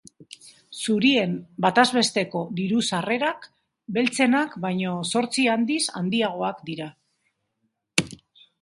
[0.77, 3.45] Zurien batez besteko diru-sarrerak,
[3.99, 6.91] beltzenak baino zortzi handiz handiagoak dira.